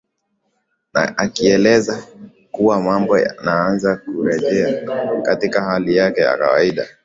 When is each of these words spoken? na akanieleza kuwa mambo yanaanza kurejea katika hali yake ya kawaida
na 0.93 1.03
akanieleza 1.17 2.03
kuwa 2.51 2.81
mambo 2.81 3.19
yanaanza 3.19 3.95
kurejea 3.95 4.85
katika 5.23 5.61
hali 5.61 5.95
yake 5.95 6.21
ya 6.21 6.37
kawaida 6.37 6.87